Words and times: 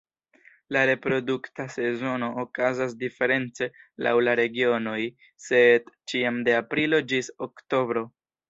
La 0.75 0.79
reprodukta 0.89 1.65
sezono 1.73 2.29
okazas 2.45 2.95
diference 3.05 3.69
laŭ 4.07 4.15
la 4.29 4.35
regionoj, 4.43 4.97
sed 5.49 5.95
ĉiam 6.13 6.45
de 6.49 6.61
aprilo 6.65 7.07
ĝis 7.13 7.35
oktobro. 7.49 8.09